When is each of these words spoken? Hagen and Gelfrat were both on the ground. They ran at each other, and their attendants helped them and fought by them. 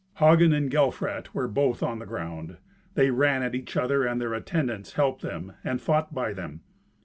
Hagen 0.15 0.51
and 0.51 0.71
Gelfrat 0.71 1.31
were 1.31 1.47
both 1.47 1.83
on 1.83 1.99
the 1.99 2.07
ground. 2.07 2.57
They 2.95 3.11
ran 3.11 3.43
at 3.43 3.53
each 3.53 3.77
other, 3.77 4.03
and 4.03 4.19
their 4.19 4.33
attendants 4.33 4.93
helped 4.93 5.21
them 5.21 5.53
and 5.63 5.79
fought 5.79 6.11
by 6.11 6.33
them. 6.33 6.61